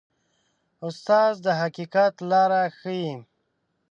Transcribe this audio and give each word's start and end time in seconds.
استاد 0.87 1.33
د 1.45 1.47
حقیقت 1.61 2.13
لاره 2.31 2.61
ښيي. 2.77 3.11